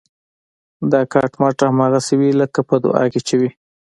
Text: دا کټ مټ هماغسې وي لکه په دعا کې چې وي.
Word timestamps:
دا 0.91 1.01
کټ 1.13 1.31
مټ 1.41 1.57
هماغسې 1.71 2.13
وي 2.19 2.29
لکه 2.41 2.59
په 2.69 2.75
دعا 2.83 3.03
کې 3.11 3.19
چې 3.27 3.33
وي. 3.39 3.49